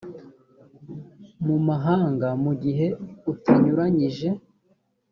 [1.45, 2.87] mu mahanga mu gihe
[3.31, 4.29] atanyuranyije